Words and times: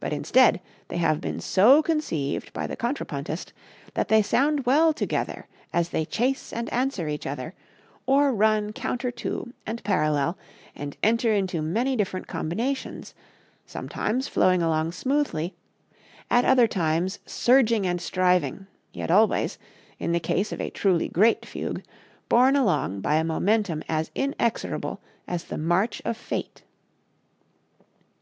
But, 0.00 0.14
instead, 0.14 0.62
they 0.88 0.96
have 0.96 1.20
been 1.20 1.38
so 1.38 1.82
conceived 1.82 2.54
by 2.54 2.66
the 2.66 2.74
contrapuntist 2.74 3.52
that 3.92 4.08
they 4.08 4.22
sound 4.22 4.64
well 4.64 4.94
together 4.94 5.46
as 5.74 5.90
they 5.90 6.06
chase 6.06 6.54
and 6.54 6.72
answer 6.72 7.06
each 7.06 7.26
other, 7.26 7.52
or 8.06 8.32
run 8.32 8.72
counter 8.72 9.10
to 9.10 9.52
and 9.66 9.84
parallel 9.84 10.38
and 10.74 10.96
enter 11.02 11.34
into 11.34 11.60
many 11.60 11.96
different 11.96 12.28
combinations, 12.28 13.12
sometimes 13.66 14.26
flowing 14.26 14.62
along 14.62 14.92
smoothly, 14.92 15.52
at 16.30 16.46
other 16.46 16.66
times 16.66 17.18
surging 17.26 17.86
and 17.86 18.00
striving, 18.00 18.68
yet 18.94 19.10
always, 19.10 19.58
in 19.98 20.12
the 20.12 20.18
case 20.18 20.52
of 20.52 20.62
a 20.62 20.70
truly 20.70 21.08
great 21.10 21.44
fugue, 21.44 21.82
borne 22.30 22.56
along 22.56 23.02
by 23.02 23.16
a 23.16 23.22
momentum 23.22 23.82
as 23.86 24.10
inexorable 24.14 24.98
as 25.28 25.44
the 25.44 25.58
march 25.58 26.00
of 26.06 26.16
Fate. 26.16 26.62